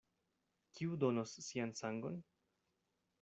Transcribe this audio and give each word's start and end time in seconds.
Kiu 0.79 0.97
donos 1.03 1.35
sian 1.49 1.75
sangon? 1.83 2.17